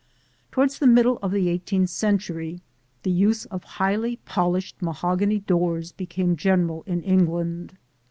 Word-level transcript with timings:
Towards 0.51 0.79
the 0.79 0.87
middle 0.87 1.19
of 1.21 1.29
the 1.29 1.47
eighteenth 1.47 1.91
century 1.91 2.61
the 3.03 3.11
use 3.11 3.45
of 3.45 3.63
highly 3.63 4.15
polished 4.25 4.81
mahogany 4.81 5.41
doors 5.41 5.91
became 5.91 6.35
general 6.35 6.81
in 6.87 7.03
England. 7.03 7.77